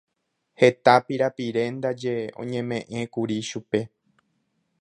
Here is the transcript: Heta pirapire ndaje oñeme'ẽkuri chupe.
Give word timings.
Heta 0.61 0.95
pirapire 1.05 1.63
ndaje 1.75 2.13
oñeme'ẽkuri 2.41 3.37
chupe. 3.49 3.79